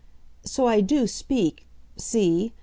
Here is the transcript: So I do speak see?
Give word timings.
So 0.43 0.65
I 0.65 0.81
do 0.81 1.05
speak 1.05 1.67
see? 1.95 2.53